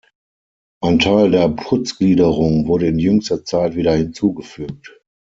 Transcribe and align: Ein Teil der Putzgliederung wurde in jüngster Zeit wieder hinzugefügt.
Ein 0.81 0.97
Teil 0.97 1.29
der 1.29 1.47
Putzgliederung 1.49 2.65
wurde 2.67 2.87
in 2.87 2.97
jüngster 2.97 3.45
Zeit 3.45 3.75
wieder 3.75 3.93
hinzugefügt. 3.93 4.99